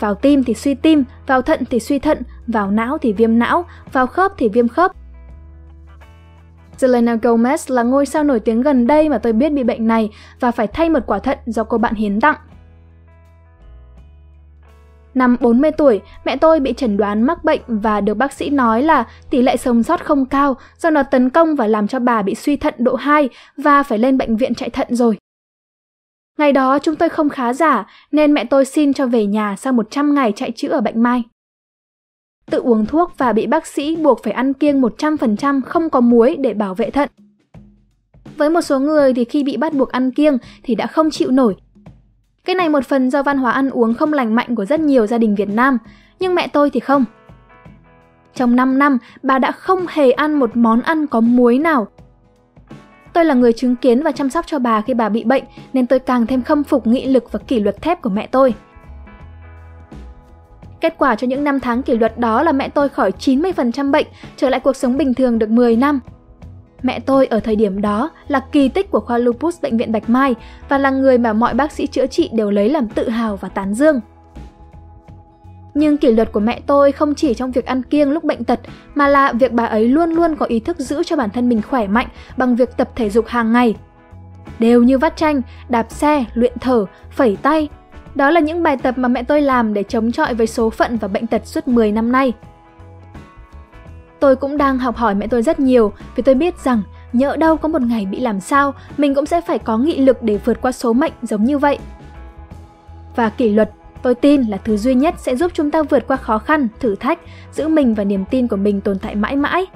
vào 0.00 0.14
tim 0.14 0.44
thì 0.44 0.54
suy 0.54 0.74
tim, 0.74 1.04
vào 1.26 1.42
thận 1.42 1.62
thì 1.70 1.80
suy 1.80 1.98
thận, 1.98 2.22
vào 2.46 2.70
não 2.70 2.98
thì 2.98 3.12
viêm 3.12 3.38
não, 3.38 3.64
vào 3.92 4.06
khớp 4.06 4.32
thì 4.38 4.48
viêm 4.48 4.68
khớp. 4.68 4.92
Selena 6.76 7.14
Gomez 7.14 7.74
là 7.74 7.82
ngôi 7.82 8.06
sao 8.06 8.24
nổi 8.24 8.40
tiếng 8.40 8.62
gần 8.62 8.86
đây 8.86 9.08
mà 9.08 9.18
tôi 9.18 9.32
biết 9.32 9.52
bị 9.52 9.64
bệnh 9.64 9.86
này 9.86 10.10
và 10.40 10.50
phải 10.50 10.66
thay 10.66 10.90
một 10.90 11.00
quả 11.06 11.18
thận 11.18 11.38
do 11.46 11.64
cô 11.64 11.78
bạn 11.78 11.94
hiến 11.94 12.20
tặng. 12.20 12.36
Năm 15.14 15.36
40 15.40 15.70
tuổi, 15.70 16.00
mẹ 16.24 16.36
tôi 16.36 16.60
bị 16.60 16.72
chẩn 16.72 16.96
đoán 16.96 17.22
mắc 17.22 17.44
bệnh 17.44 17.60
và 17.66 18.00
được 18.00 18.14
bác 18.14 18.32
sĩ 18.32 18.50
nói 18.50 18.82
là 18.82 19.04
tỷ 19.30 19.42
lệ 19.42 19.56
sống 19.56 19.82
sót 19.82 20.04
không 20.04 20.26
cao 20.26 20.56
do 20.78 20.90
nó 20.90 21.02
tấn 21.02 21.30
công 21.30 21.54
và 21.54 21.66
làm 21.66 21.88
cho 21.88 21.98
bà 21.98 22.22
bị 22.22 22.34
suy 22.34 22.56
thận 22.56 22.74
độ 22.78 22.94
2 22.94 23.28
và 23.56 23.82
phải 23.82 23.98
lên 23.98 24.18
bệnh 24.18 24.36
viện 24.36 24.54
chạy 24.54 24.70
thận 24.70 24.86
rồi. 24.90 25.18
Ngày 26.38 26.52
đó 26.52 26.78
chúng 26.78 26.96
tôi 26.96 27.08
không 27.08 27.28
khá 27.28 27.52
giả 27.52 27.86
nên 28.12 28.34
mẹ 28.34 28.44
tôi 28.44 28.64
xin 28.64 28.92
cho 28.92 29.06
về 29.06 29.26
nhà 29.26 29.56
sau 29.58 29.72
100 29.72 30.14
ngày 30.14 30.32
chạy 30.36 30.50
chữa 30.50 30.68
ở 30.68 30.80
bệnh 30.80 31.02
mai. 31.02 31.22
Tự 32.50 32.58
uống 32.60 32.86
thuốc 32.86 33.12
và 33.18 33.32
bị 33.32 33.46
bác 33.46 33.66
sĩ 33.66 33.96
buộc 33.96 34.22
phải 34.22 34.32
ăn 34.32 34.52
kiêng 34.52 34.80
100% 34.80 35.60
không 35.62 35.90
có 35.90 36.00
muối 36.00 36.36
để 36.40 36.54
bảo 36.54 36.74
vệ 36.74 36.90
thận. 36.90 37.08
Với 38.36 38.50
một 38.50 38.60
số 38.60 38.78
người 38.80 39.14
thì 39.14 39.24
khi 39.24 39.44
bị 39.44 39.56
bắt 39.56 39.74
buộc 39.74 39.92
ăn 39.92 40.10
kiêng 40.10 40.38
thì 40.62 40.74
đã 40.74 40.86
không 40.86 41.10
chịu 41.10 41.30
nổi. 41.30 41.56
Cái 42.44 42.54
này 42.54 42.68
một 42.68 42.86
phần 42.86 43.10
do 43.10 43.22
văn 43.22 43.38
hóa 43.38 43.52
ăn 43.52 43.70
uống 43.70 43.94
không 43.94 44.12
lành 44.12 44.34
mạnh 44.34 44.54
của 44.54 44.64
rất 44.64 44.80
nhiều 44.80 45.06
gia 45.06 45.18
đình 45.18 45.34
Việt 45.34 45.48
Nam, 45.48 45.78
nhưng 46.20 46.34
mẹ 46.34 46.48
tôi 46.48 46.70
thì 46.70 46.80
không. 46.80 47.04
Trong 48.34 48.56
5 48.56 48.78
năm, 48.78 48.98
bà 49.22 49.38
đã 49.38 49.52
không 49.52 49.86
hề 49.88 50.10
ăn 50.10 50.34
một 50.34 50.56
món 50.56 50.80
ăn 50.80 51.06
có 51.06 51.20
muối 51.20 51.58
nào 51.58 51.88
Tôi 53.16 53.24
là 53.24 53.34
người 53.34 53.52
chứng 53.52 53.76
kiến 53.76 54.02
và 54.02 54.12
chăm 54.12 54.30
sóc 54.30 54.46
cho 54.46 54.58
bà 54.58 54.80
khi 54.80 54.94
bà 54.94 55.08
bị 55.08 55.24
bệnh 55.24 55.44
nên 55.72 55.86
tôi 55.86 55.98
càng 55.98 56.26
thêm 56.26 56.42
khâm 56.42 56.64
phục 56.64 56.86
nghị 56.86 57.06
lực 57.06 57.32
và 57.32 57.38
kỷ 57.38 57.60
luật 57.60 57.82
thép 57.82 58.02
của 58.02 58.10
mẹ 58.10 58.26
tôi. 58.26 58.54
Kết 60.80 60.94
quả 60.98 61.14
cho 61.14 61.26
những 61.26 61.44
năm 61.44 61.60
tháng 61.60 61.82
kỷ 61.82 61.98
luật 61.98 62.18
đó 62.18 62.42
là 62.42 62.52
mẹ 62.52 62.68
tôi 62.68 62.88
khỏi 62.88 63.12
90% 63.18 63.90
bệnh, 63.90 64.06
trở 64.36 64.48
lại 64.48 64.60
cuộc 64.60 64.76
sống 64.76 64.96
bình 64.96 65.14
thường 65.14 65.38
được 65.38 65.50
10 65.50 65.76
năm. 65.76 66.00
Mẹ 66.82 67.00
tôi 67.00 67.26
ở 67.26 67.40
thời 67.40 67.56
điểm 67.56 67.80
đó 67.80 68.10
là 68.28 68.40
kỳ 68.52 68.68
tích 68.68 68.90
của 68.90 69.00
khoa 69.00 69.18
lupus 69.18 69.62
bệnh 69.62 69.76
viện 69.76 69.92
Bạch 69.92 70.10
Mai 70.10 70.34
và 70.68 70.78
là 70.78 70.90
người 70.90 71.18
mà 71.18 71.32
mọi 71.32 71.54
bác 71.54 71.72
sĩ 71.72 71.86
chữa 71.86 72.06
trị 72.06 72.30
đều 72.32 72.50
lấy 72.50 72.68
làm 72.68 72.88
tự 72.88 73.08
hào 73.08 73.36
và 73.36 73.48
tán 73.48 73.74
dương. 73.74 74.00
Nhưng 75.78 75.96
kỷ 75.96 76.12
luật 76.12 76.32
của 76.32 76.40
mẹ 76.40 76.60
tôi 76.66 76.92
không 76.92 77.14
chỉ 77.14 77.34
trong 77.34 77.50
việc 77.50 77.66
ăn 77.66 77.82
kiêng 77.82 78.10
lúc 78.10 78.24
bệnh 78.24 78.44
tật, 78.44 78.60
mà 78.94 79.08
là 79.08 79.32
việc 79.32 79.52
bà 79.52 79.64
ấy 79.64 79.88
luôn 79.88 80.10
luôn 80.10 80.36
có 80.36 80.46
ý 80.46 80.60
thức 80.60 80.78
giữ 80.78 81.02
cho 81.02 81.16
bản 81.16 81.30
thân 81.30 81.48
mình 81.48 81.62
khỏe 81.62 81.86
mạnh 81.86 82.06
bằng 82.36 82.56
việc 82.56 82.76
tập 82.76 82.90
thể 82.94 83.10
dục 83.10 83.26
hàng 83.26 83.52
ngày. 83.52 83.74
Đều 84.58 84.82
như 84.82 84.98
vắt 84.98 85.16
chanh, 85.16 85.42
đạp 85.68 85.86
xe, 85.90 86.24
luyện 86.34 86.52
thở, 86.60 86.86
phẩy 87.10 87.36
tay. 87.42 87.68
Đó 88.14 88.30
là 88.30 88.40
những 88.40 88.62
bài 88.62 88.76
tập 88.76 88.98
mà 88.98 89.08
mẹ 89.08 89.22
tôi 89.22 89.42
làm 89.42 89.74
để 89.74 89.82
chống 89.82 90.12
chọi 90.12 90.34
với 90.34 90.46
số 90.46 90.70
phận 90.70 90.96
và 90.96 91.08
bệnh 91.08 91.26
tật 91.26 91.46
suốt 91.46 91.68
10 91.68 91.92
năm 91.92 92.12
nay. 92.12 92.32
Tôi 94.20 94.36
cũng 94.36 94.56
đang 94.56 94.78
học 94.78 94.96
hỏi 94.96 95.14
mẹ 95.14 95.26
tôi 95.26 95.42
rất 95.42 95.60
nhiều 95.60 95.92
vì 96.16 96.22
tôi 96.22 96.34
biết 96.34 96.58
rằng 96.64 96.82
nhỡ 97.12 97.36
đâu 97.36 97.56
có 97.56 97.68
một 97.68 97.82
ngày 97.82 98.06
bị 98.06 98.20
làm 98.20 98.40
sao, 98.40 98.74
mình 98.98 99.14
cũng 99.14 99.26
sẽ 99.26 99.40
phải 99.40 99.58
có 99.58 99.78
nghị 99.78 100.00
lực 100.00 100.22
để 100.22 100.38
vượt 100.44 100.60
qua 100.60 100.72
số 100.72 100.92
mệnh 100.92 101.12
giống 101.22 101.44
như 101.44 101.58
vậy. 101.58 101.78
Và 103.16 103.30
kỷ 103.30 103.50
luật 103.50 103.70
Tôi 104.06 104.14
tin 104.14 104.42
là 104.42 104.56
thứ 104.56 104.76
duy 104.76 104.94
nhất 104.94 105.14
sẽ 105.18 105.36
giúp 105.36 105.52
chúng 105.54 105.70
ta 105.70 105.82
vượt 105.82 106.06
qua 106.06 106.16
khó 106.16 106.38
khăn, 106.38 106.68
thử 106.80 106.94
thách, 106.94 107.18
giữ 107.52 107.68
mình 107.68 107.94
và 107.94 108.04
niềm 108.04 108.24
tin 108.30 108.48
của 108.48 108.56
mình 108.56 108.80
tồn 108.80 108.98
tại 108.98 109.14
mãi 109.14 109.36
mãi. 109.36 109.66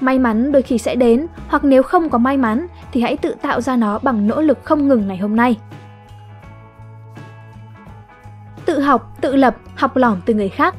May 0.00 0.18
mắn 0.18 0.52
đôi 0.52 0.62
khi 0.62 0.78
sẽ 0.78 0.94
đến, 0.94 1.26
hoặc 1.48 1.64
nếu 1.64 1.82
không 1.82 2.08
có 2.08 2.18
may 2.18 2.36
mắn 2.36 2.66
thì 2.92 3.00
hãy 3.00 3.16
tự 3.16 3.34
tạo 3.42 3.60
ra 3.60 3.76
nó 3.76 3.98
bằng 3.98 4.26
nỗ 4.26 4.40
lực 4.40 4.58
không 4.64 4.88
ngừng 4.88 5.08
ngày 5.08 5.16
hôm 5.16 5.36
nay. 5.36 5.56
Tự 8.64 8.80
học, 8.80 9.16
tự 9.20 9.36
lập, 9.36 9.56
học 9.76 9.96
lỏm 9.96 10.20
từ 10.26 10.34
người 10.34 10.48
khác. 10.48 10.74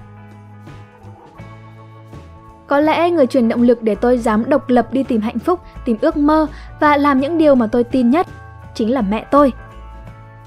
Có 2.68 2.80
lẽ 2.80 3.10
người 3.10 3.27
truyền 3.27 3.50
động 3.50 3.62
lực 3.62 3.81
để 3.83 3.95
tôi 3.95 4.18
dám 4.18 4.50
độc 4.50 4.69
lập 4.69 4.94
đi 4.94 5.04
tìm 5.04 5.22
hạnh 5.22 5.39
phúc, 5.39 5.60
tìm 5.86 5.98
ước 6.01 6.18
mơ 6.18 6.48
và 6.80 6.98
làm 6.98 7.19
những 7.19 7.38
điều 7.38 7.55
mà 7.55 7.67
tôi 7.67 7.84
tin 7.84 8.10
nhất 8.10 8.27
chính 8.74 8.94
là 8.94 9.01
mẹ 9.01 9.25
tôi– 9.32 9.53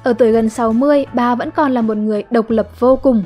ở 0.03 0.13
tuổi 0.13 0.33
gần 0.33 0.49
60, 0.49 1.07
bà 1.13 1.35
vẫn 1.35 1.51
còn 1.51 1.73
là 1.73 1.83
một 1.83 1.97
người 1.97 2.25
độc 2.31 2.51
lập 2.51 2.81
vô 2.81 2.97
cùng. 2.97 3.25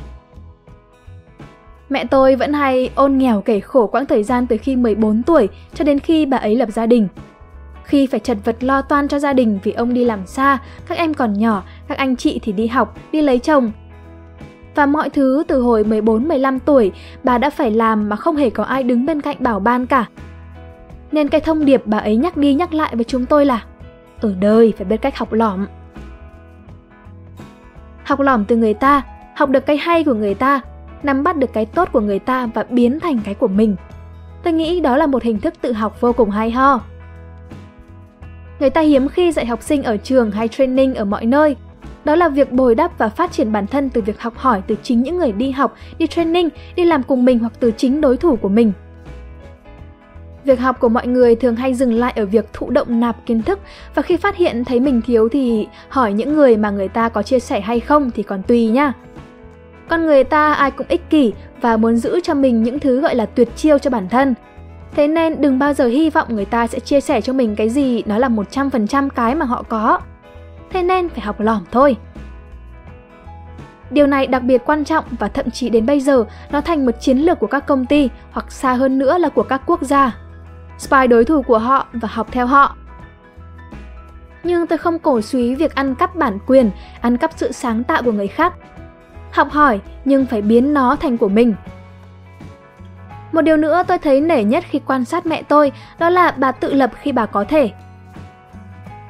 Mẹ 1.89 2.05
tôi 2.05 2.37
vẫn 2.37 2.53
hay 2.53 2.91
ôn 2.95 3.19
nghèo 3.19 3.41
kể 3.41 3.61
khổ 3.61 3.87
quãng 3.87 4.07
thời 4.07 4.23
gian 4.23 4.47
từ 4.47 4.57
khi 4.57 4.77
14 4.77 5.23
tuổi 5.23 5.49
cho 5.75 5.85
đến 5.85 5.99
khi 5.99 6.27
bà 6.27 6.37
ấy 6.37 6.57
lập 6.57 6.69
gia 6.73 6.87
đình. 6.87 7.09
Khi 7.85 8.07
phải 8.07 8.21
chật 8.21 8.39
vật 8.45 8.65
lo 8.65 8.83
toan 8.83 9.09
cho 9.09 9.19
gia 9.19 9.33
đình 9.33 9.59
vì 9.63 9.73
ông 9.73 9.95
đi 9.95 10.05
làm 10.05 10.27
xa, 10.27 10.59
các 10.89 10.99
em 10.99 11.15
còn 11.15 11.33
nhỏ, 11.33 11.63
các 11.89 11.99
anh 11.99 12.17
chị 12.17 12.41
thì 12.43 12.53
đi 12.53 12.67
học, 12.67 12.99
đi 13.13 13.23
lấy 13.23 13.39
chồng. 13.39 13.73
Và 14.75 14.87
mọi 14.87 15.11
thứ 15.11 15.45
từ 15.49 15.61
hồi 15.61 15.85
14-15 15.85 16.59
tuổi 16.65 16.93
bà 17.25 17.39
đã 17.39 17.51
phải 17.51 17.71
làm 17.71 18.09
mà 18.09 18.17
không 18.17 18.37
hề 18.37 18.51
có 18.51 18.65
ai 18.65 18.83
đứng 18.83 19.07
bên 19.07 19.21
cạnh 19.21 19.37
bảo 19.41 19.61
ban 19.61 19.87
cả. 19.87 20.07
Nên 21.13 21.29
cái 21.29 21.41
thông 21.41 21.65
điệp 21.65 21.83
bà 21.87 21.99
ấy 21.99 22.17
nhắc 22.17 22.37
đi 22.37 22.55
nhắc 22.55 22.75
lại 22.75 22.97
với 22.97 23.05
chúng 23.05 23.27
tôi 23.27 23.47
là 23.47 23.65
Ở 24.21 24.35
đời 24.41 24.73
phải 24.77 24.85
biết 24.85 24.97
cách 24.97 25.19
học 25.19 25.33
lỏm 25.33 25.67
học 28.05 28.21
lỏm 28.21 28.45
từ 28.45 28.57
người 28.57 28.75
ta, 28.75 29.03
học 29.37 29.51
được 29.51 29.67
cái 29.67 29.77
hay 29.77 30.05
của 30.05 30.15
người 30.15 30.35
ta, 30.35 30.61
nắm 31.03 31.23
bắt 31.23 31.37
được 31.37 31.53
cái 31.53 31.67
tốt 31.67 31.89
của 31.93 32.01
người 32.01 32.19
ta 32.19 32.47
và 32.47 32.65
biến 32.71 33.01
thành 33.01 33.21
cái 33.25 33.35
của 33.35 33.49
mình. 33.49 33.77
Tôi 34.43 34.53
nghĩ 34.53 34.81
đó 34.81 34.97
là 34.97 35.07
một 35.07 35.23
hình 35.23 35.41
thức 35.41 35.55
tự 35.61 35.73
học 35.73 36.01
vô 36.01 36.13
cùng 36.13 36.31
hay 36.31 36.51
ho. 36.51 36.81
Người 38.61 38.71
ta 38.71 38.81
hiếm 38.81 39.09
khi 39.09 39.33
dạy 39.33 39.47
học 39.47 39.63
sinh 39.63 39.83
ở 39.83 39.97
trường 39.97 40.31
hay 40.31 40.49
training 40.49 40.95
ở 40.95 41.05
mọi 41.05 41.27
nơi. 41.27 41.57
Đó 42.05 42.15
là 42.15 42.29
việc 42.29 42.53
bồi 42.53 42.75
đắp 42.75 42.99
và 42.99 43.09
phát 43.09 43.33
triển 43.33 43.53
bản 43.53 43.67
thân 43.67 43.91
từ 43.91 44.01
việc 44.01 44.21
học 44.21 44.35
hỏi 44.37 44.63
từ 44.67 44.77
chính 44.83 45.03
những 45.03 45.19
người 45.19 45.33
đi 45.33 45.51
học, 45.51 45.75
đi 45.99 46.07
training, 46.07 46.49
đi 46.77 46.85
làm 46.85 47.03
cùng 47.03 47.25
mình 47.25 47.39
hoặc 47.39 47.53
từ 47.61 47.71
chính 47.77 48.01
đối 48.01 48.17
thủ 48.17 48.37
của 48.37 48.49
mình. 48.49 48.73
Việc 50.45 50.61
học 50.61 50.81
của 50.81 50.89
mọi 50.89 51.07
người 51.07 51.37
thường 51.37 51.57
hay 51.57 51.75
dừng 51.75 51.95
lại 51.95 52.13
ở 52.17 52.27
việc 52.27 52.53
thụ 52.53 52.71
động 52.71 53.01
nạp 53.01 53.27
kiến 53.27 53.43
thức 53.43 53.59
và 53.95 54.03
khi 54.03 54.17
phát 54.17 54.37
hiện 54.37 54.65
thấy 54.65 54.81
mình 54.81 55.03
thiếu 55.03 55.29
thì 55.29 55.69
hỏi 55.89 56.13
những 56.13 56.35
người 56.35 56.57
mà 56.57 56.71
người 56.71 56.89
ta 56.89 57.09
có 57.09 57.23
chia 57.23 57.41
sẻ 57.41 57.61
hay 57.61 57.81
không 57.81 58.11
thì 58.11 58.23
còn 58.23 58.43
tùy 58.43 58.67
nhá. 58.67 58.93
Con 59.89 60.07
người 60.07 60.25
ta 60.25 60.53
ai 60.53 60.71
cũng 60.71 60.87
ích 60.89 61.11
kỷ 61.11 61.33
và 61.61 61.77
muốn 61.77 61.97
giữ 61.97 62.21
cho 62.23 62.35
mình 62.35 62.63
những 62.63 62.79
thứ 62.79 63.01
gọi 63.01 63.15
là 63.15 63.27
tuyệt 63.27 63.49
chiêu 63.57 63.79
cho 63.79 63.91
bản 63.91 64.09
thân. 64.09 64.35
Thế 64.97 65.09
nên 65.09 65.41
đừng 65.41 65.59
bao 65.59 65.75
giờ 65.75 65.87
hy 65.87 66.11
vọng 66.11 66.29
người 66.31 66.45
ta 66.45 66.67
sẽ 66.67 66.81
chia 66.81 67.01
sẻ 67.01 67.21
cho 67.21 67.33
mình 67.33 67.57
cái 67.57 67.69
gì 67.69 68.03
nó 68.07 68.19
là 68.19 68.29
100% 68.29 69.09
cái 69.09 69.35
mà 69.35 69.47
họ 69.47 69.63
có. 69.69 70.01
Thế 70.71 70.83
nên 70.83 71.09
phải 71.09 71.21
học 71.21 71.41
lỏm 71.41 71.65
thôi. 71.73 71.97
Điều 73.91 74.07
này 74.07 74.27
đặc 74.27 74.43
biệt 74.43 74.63
quan 74.67 74.85
trọng 74.85 75.05
và 75.19 75.29
thậm 75.29 75.51
chí 75.51 75.69
đến 75.69 75.87
bây 75.87 76.01
giờ 76.01 76.25
nó 76.51 76.61
thành 76.61 76.87
một 76.87 77.01
chiến 77.01 77.19
lược 77.19 77.39
của 77.39 77.47
các 77.47 77.67
công 77.67 77.87
ty 77.87 78.09
hoặc 78.31 78.53
xa 78.53 78.73
hơn 78.73 78.99
nữa 78.99 79.19
là 79.19 79.29
của 79.29 79.43
các 79.43 79.63
quốc 79.67 79.83
gia. 79.83 80.17
Spy 80.83 81.07
đối 81.11 81.25
thủ 81.25 81.43
của 81.43 81.59
họ 81.59 81.87
và 81.93 82.09
học 82.13 82.29
theo 82.31 82.47
họ. 82.47 82.77
Nhưng 84.45 84.67
tôi 84.67 84.79
không 84.79 84.99
cổ 84.99 85.21
suý 85.21 85.55
việc 85.55 85.75
ăn 85.75 85.95
cắp 85.95 86.17
bản 86.17 86.39
quyền, 86.47 86.71
ăn 87.01 87.17
cắp 87.17 87.31
sự 87.37 87.53
sáng 87.53 87.85
tạo 87.85 88.03
của 88.03 88.13
người 88.13 88.29
khác. 88.29 88.55
Học 89.33 89.51
hỏi 89.51 89.81
nhưng 90.05 90.27
phải 90.27 90.43
biến 90.43 90.75
nó 90.75 90.97
thành 90.97 91.19
của 91.19 91.29
mình. 91.29 91.55
Một 93.33 93.43
điều 93.43 93.57
nữa 93.57 93.83
tôi 93.89 93.99
thấy 93.99 94.21
nể 94.21 94.45
nhất 94.45 94.65
khi 94.71 94.81
quan 94.87 95.05
sát 95.05 95.27
mẹ 95.27 95.43
tôi 95.43 95.73
đó 95.99 96.09
là 96.09 96.31
bà 96.31 96.53
tự 96.53 96.73
lập 96.73 96.91
khi 97.01 97.13
bà 97.13 97.27
có 97.27 97.45
thể. 97.45 97.71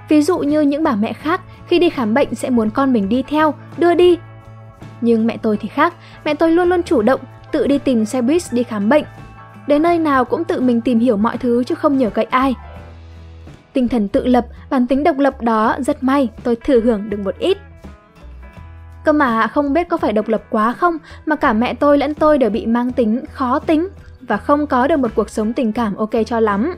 Ví 0.08 0.22
dụ 0.22 0.38
như 0.38 0.60
những 0.60 0.82
bà 0.82 0.94
mẹ 0.96 1.12
khác 1.12 1.40
khi 1.66 1.78
đi 1.78 1.90
khám 1.90 2.14
bệnh 2.14 2.34
sẽ 2.34 2.50
muốn 2.50 2.70
con 2.70 2.92
mình 2.92 3.08
đi 3.08 3.22
theo, 3.22 3.54
đưa 3.78 3.94
đi. 3.94 4.18
Nhưng 5.00 5.26
mẹ 5.26 5.36
tôi 5.36 5.56
thì 5.56 5.68
khác, 5.68 5.94
mẹ 6.24 6.34
tôi 6.34 6.50
luôn 6.50 6.68
luôn 6.68 6.82
chủ 6.82 7.02
động, 7.02 7.20
tự 7.52 7.66
đi 7.66 7.78
tìm 7.78 8.04
xe 8.04 8.22
buýt 8.22 8.42
đi 8.50 8.62
khám 8.62 8.88
bệnh. 8.88 9.04
Đến 9.66 9.82
nơi 9.82 9.98
nào 9.98 10.24
cũng 10.24 10.44
tự 10.44 10.60
mình 10.60 10.80
tìm 10.80 10.98
hiểu 10.98 11.16
mọi 11.16 11.38
thứ 11.38 11.64
chứ 11.64 11.74
không 11.74 11.98
nhờ 11.98 12.10
cậy 12.10 12.24
ai. 12.24 12.54
Tinh 13.72 13.88
thần 13.88 14.08
tự 14.08 14.26
lập, 14.26 14.46
bản 14.70 14.86
tính 14.86 15.04
độc 15.04 15.18
lập 15.18 15.42
đó 15.42 15.76
rất 15.78 16.02
may 16.02 16.28
tôi 16.42 16.56
thừa 16.56 16.80
hưởng 16.80 17.10
được 17.10 17.20
một 17.20 17.38
ít. 17.38 17.58
Cơ 19.04 19.12
mà 19.12 19.46
không 19.46 19.72
biết 19.72 19.88
có 19.88 19.96
phải 19.96 20.12
độc 20.12 20.28
lập 20.28 20.42
quá 20.50 20.72
không 20.72 20.96
mà 21.26 21.36
cả 21.36 21.52
mẹ 21.52 21.74
tôi 21.74 21.98
lẫn 21.98 22.14
tôi 22.14 22.38
đều 22.38 22.50
bị 22.50 22.66
mang 22.66 22.92
tính 22.92 23.24
khó 23.32 23.58
tính 23.58 23.88
và 24.20 24.36
không 24.36 24.66
có 24.66 24.86
được 24.86 24.96
một 24.96 25.10
cuộc 25.14 25.30
sống 25.30 25.52
tình 25.52 25.72
cảm 25.72 25.96
ok 25.96 26.10
cho 26.26 26.40
lắm. 26.40 26.74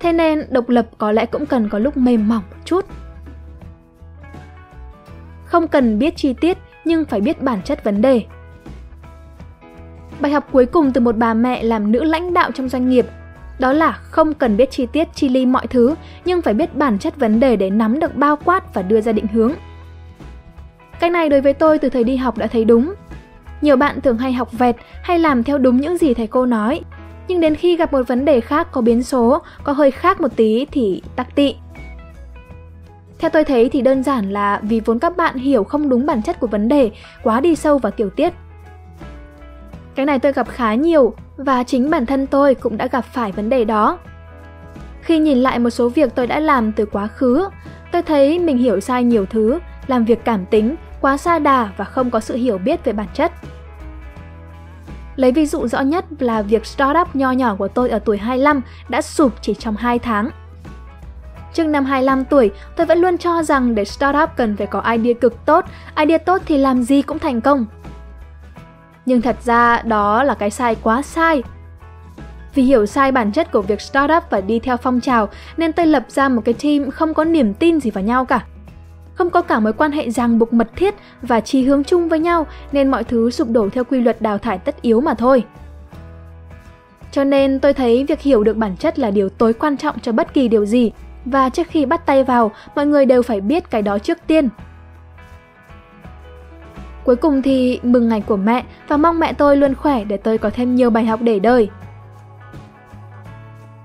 Thế 0.00 0.12
nên 0.12 0.46
độc 0.50 0.68
lập 0.68 0.86
có 0.98 1.12
lẽ 1.12 1.26
cũng 1.26 1.46
cần 1.46 1.68
có 1.68 1.78
lúc 1.78 1.96
mềm 1.96 2.28
mỏng 2.28 2.42
một 2.50 2.56
chút. 2.64 2.84
Không 5.44 5.68
cần 5.68 5.98
biết 5.98 6.16
chi 6.16 6.34
tiết 6.40 6.58
nhưng 6.84 7.04
phải 7.04 7.20
biết 7.20 7.42
bản 7.42 7.62
chất 7.62 7.84
vấn 7.84 8.02
đề. 8.02 8.22
Bài 10.20 10.32
học 10.32 10.48
cuối 10.52 10.66
cùng 10.66 10.92
từ 10.92 11.00
một 11.00 11.16
bà 11.16 11.34
mẹ 11.34 11.62
làm 11.62 11.92
nữ 11.92 12.04
lãnh 12.04 12.34
đạo 12.34 12.50
trong 12.50 12.68
doanh 12.68 12.88
nghiệp 12.88 13.06
đó 13.58 13.72
là 13.72 13.92
không 13.92 14.34
cần 14.34 14.56
biết 14.56 14.70
chi 14.70 14.86
tiết 14.86 15.08
chi 15.14 15.28
ly 15.28 15.46
mọi 15.46 15.66
thứ 15.66 15.94
nhưng 16.24 16.42
phải 16.42 16.54
biết 16.54 16.76
bản 16.76 16.98
chất 16.98 17.16
vấn 17.16 17.40
đề 17.40 17.56
để 17.56 17.70
nắm 17.70 18.00
được 18.00 18.14
bao 18.14 18.36
quát 18.44 18.74
và 18.74 18.82
đưa 18.82 19.00
ra 19.00 19.12
định 19.12 19.26
hướng. 19.26 19.52
Cái 21.00 21.10
này 21.10 21.28
đối 21.28 21.40
với 21.40 21.52
tôi 21.52 21.78
từ 21.78 21.88
thời 21.88 22.04
đi 22.04 22.16
học 22.16 22.38
đã 22.38 22.46
thấy 22.46 22.64
đúng. 22.64 22.94
Nhiều 23.60 23.76
bạn 23.76 24.00
thường 24.00 24.18
hay 24.18 24.32
học 24.32 24.48
vẹt 24.52 24.76
hay 25.02 25.18
làm 25.18 25.44
theo 25.44 25.58
đúng 25.58 25.76
những 25.76 25.98
gì 25.98 26.14
thầy 26.14 26.26
cô 26.26 26.46
nói, 26.46 26.80
nhưng 27.28 27.40
đến 27.40 27.54
khi 27.54 27.76
gặp 27.76 27.92
một 27.92 28.08
vấn 28.08 28.24
đề 28.24 28.40
khác 28.40 28.68
có 28.72 28.80
biến 28.80 29.02
số, 29.02 29.42
có 29.64 29.72
hơi 29.72 29.90
khác 29.90 30.20
một 30.20 30.36
tí 30.36 30.66
thì 30.72 31.02
tắc 31.16 31.34
tị. 31.34 31.54
Theo 33.18 33.30
tôi 33.30 33.44
thấy 33.44 33.68
thì 33.68 33.80
đơn 33.80 34.02
giản 34.02 34.30
là 34.30 34.60
vì 34.62 34.80
vốn 34.80 34.98
các 34.98 35.16
bạn 35.16 35.34
hiểu 35.34 35.64
không 35.64 35.88
đúng 35.88 36.06
bản 36.06 36.22
chất 36.22 36.40
của 36.40 36.46
vấn 36.46 36.68
đề, 36.68 36.90
quá 37.22 37.40
đi 37.40 37.54
sâu 37.54 37.78
vào 37.78 37.92
tiểu 37.92 38.10
tiết. 38.10 38.32
Cái 39.94 40.06
này 40.06 40.18
tôi 40.18 40.32
gặp 40.32 40.48
khá 40.48 40.74
nhiều 40.74 41.14
và 41.36 41.62
chính 41.62 41.90
bản 41.90 42.06
thân 42.06 42.26
tôi 42.26 42.54
cũng 42.54 42.76
đã 42.76 42.86
gặp 42.86 43.04
phải 43.12 43.32
vấn 43.32 43.48
đề 43.48 43.64
đó. 43.64 43.98
Khi 45.02 45.18
nhìn 45.18 45.38
lại 45.38 45.58
một 45.58 45.70
số 45.70 45.88
việc 45.88 46.14
tôi 46.14 46.26
đã 46.26 46.40
làm 46.40 46.72
từ 46.72 46.86
quá 46.86 47.06
khứ, 47.06 47.48
tôi 47.92 48.02
thấy 48.02 48.38
mình 48.38 48.58
hiểu 48.58 48.80
sai 48.80 49.04
nhiều 49.04 49.26
thứ, 49.26 49.58
làm 49.86 50.04
việc 50.04 50.24
cảm 50.24 50.46
tính, 50.46 50.76
quá 51.00 51.16
xa 51.16 51.38
đà 51.38 51.68
và 51.76 51.84
không 51.84 52.10
có 52.10 52.20
sự 52.20 52.36
hiểu 52.36 52.58
biết 52.58 52.84
về 52.84 52.92
bản 52.92 53.06
chất. 53.14 53.32
Lấy 55.16 55.32
ví 55.32 55.46
dụ 55.46 55.66
rõ 55.66 55.80
nhất 55.80 56.04
là 56.18 56.42
việc 56.42 56.66
startup 56.66 57.16
nho 57.16 57.32
nhỏ 57.32 57.54
của 57.54 57.68
tôi 57.68 57.90
ở 57.90 57.98
tuổi 57.98 58.18
25 58.18 58.62
đã 58.88 59.02
sụp 59.02 59.32
chỉ 59.42 59.54
trong 59.54 59.76
2 59.76 59.98
tháng. 59.98 60.30
Trước 61.52 61.64
năm 61.64 61.84
25 61.84 62.24
tuổi, 62.24 62.50
tôi 62.76 62.86
vẫn 62.86 62.98
luôn 62.98 63.18
cho 63.18 63.42
rằng 63.42 63.74
để 63.74 63.84
startup 63.84 64.30
cần 64.36 64.56
phải 64.56 64.66
có 64.66 64.80
idea 64.80 65.14
cực 65.20 65.44
tốt, 65.46 65.64
idea 65.96 66.18
tốt 66.18 66.42
thì 66.46 66.58
làm 66.58 66.82
gì 66.82 67.02
cũng 67.02 67.18
thành 67.18 67.40
công. 67.40 67.66
Nhưng 69.06 69.22
thật 69.22 69.36
ra 69.44 69.82
đó 69.82 70.22
là 70.22 70.34
cái 70.34 70.50
sai 70.50 70.76
quá 70.82 71.02
sai. 71.02 71.42
Vì 72.54 72.62
hiểu 72.62 72.86
sai 72.86 73.12
bản 73.12 73.32
chất 73.32 73.52
của 73.52 73.62
việc 73.62 73.80
startup 73.80 74.22
và 74.30 74.40
đi 74.40 74.58
theo 74.58 74.76
phong 74.76 75.00
trào 75.00 75.28
nên 75.56 75.72
tôi 75.72 75.86
lập 75.86 76.04
ra 76.08 76.28
một 76.28 76.42
cái 76.44 76.54
team 76.54 76.90
không 76.90 77.14
có 77.14 77.24
niềm 77.24 77.54
tin 77.54 77.80
gì 77.80 77.90
vào 77.90 78.04
nhau 78.04 78.24
cả. 78.24 78.44
Không 79.14 79.30
có 79.30 79.42
cả 79.42 79.60
mối 79.60 79.72
quan 79.72 79.92
hệ 79.92 80.10
ràng 80.10 80.38
buộc 80.38 80.52
mật 80.52 80.68
thiết 80.76 80.94
và 81.22 81.40
chí 81.40 81.62
hướng 81.62 81.84
chung 81.84 82.08
với 82.08 82.18
nhau 82.18 82.46
nên 82.72 82.90
mọi 82.90 83.04
thứ 83.04 83.30
sụp 83.30 83.48
đổ 83.50 83.68
theo 83.68 83.84
quy 83.84 84.00
luật 84.00 84.22
đào 84.22 84.38
thải 84.38 84.58
tất 84.58 84.82
yếu 84.82 85.00
mà 85.00 85.14
thôi. 85.14 85.44
Cho 87.12 87.24
nên 87.24 87.60
tôi 87.60 87.74
thấy 87.74 88.04
việc 88.08 88.20
hiểu 88.20 88.44
được 88.44 88.56
bản 88.56 88.76
chất 88.76 88.98
là 88.98 89.10
điều 89.10 89.28
tối 89.28 89.52
quan 89.52 89.76
trọng 89.76 89.98
cho 89.98 90.12
bất 90.12 90.34
kỳ 90.34 90.48
điều 90.48 90.66
gì 90.66 90.92
và 91.24 91.48
trước 91.48 91.66
khi 91.68 91.86
bắt 91.86 92.06
tay 92.06 92.24
vào, 92.24 92.50
mọi 92.74 92.86
người 92.86 93.06
đều 93.06 93.22
phải 93.22 93.40
biết 93.40 93.70
cái 93.70 93.82
đó 93.82 93.98
trước 93.98 94.18
tiên. 94.26 94.48
Cuối 97.10 97.16
cùng 97.16 97.42
thì 97.42 97.80
mừng 97.82 98.08
ngày 98.08 98.22
của 98.26 98.36
mẹ 98.36 98.64
và 98.88 98.96
mong 98.96 99.18
mẹ 99.18 99.32
tôi 99.32 99.56
luôn 99.56 99.74
khỏe 99.74 100.04
để 100.04 100.16
tôi 100.16 100.38
có 100.38 100.50
thêm 100.50 100.74
nhiều 100.74 100.90
bài 100.90 101.04
học 101.04 101.20
để 101.22 101.38
đời. 101.38 101.68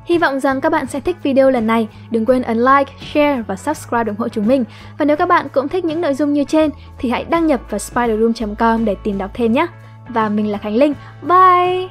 Hy 0.05 0.17
vọng 0.17 0.39
rằng 0.39 0.61
các 0.61 0.71
bạn 0.71 0.85
sẽ 0.85 0.99
thích 0.99 1.15
video 1.23 1.51
lần 1.51 1.67
này. 1.67 1.87
Đừng 2.11 2.25
quên 2.25 2.41
ấn 2.41 2.57
like, 2.57 2.93
share 3.13 3.41
và 3.47 3.55
subscribe 3.55 4.07
ủng 4.07 4.15
hộ 4.17 4.29
chúng 4.29 4.47
mình. 4.47 4.63
Và 4.97 5.05
nếu 5.05 5.17
các 5.17 5.29
bạn 5.29 5.47
cũng 5.53 5.67
thích 5.67 5.85
những 5.85 6.01
nội 6.01 6.13
dung 6.13 6.33
như 6.33 6.43
trên 6.43 6.69
thì 6.97 7.09
hãy 7.09 7.25
đăng 7.29 7.47
nhập 7.47 7.61
vào 7.69 7.79
spiderroom.com 7.79 8.85
để 8.85 8.95
tìm 9.03 9.17
đọc 9.17 9.31
thêm 9.33 9.51
nhé. 9.51 9.67
Và 10.09 10.29
mình 10.29 10.51
là 10.51 10.57
Khánh 10.57 10.75
Linh. 10.75 10.93
Bye! 11.21 11.83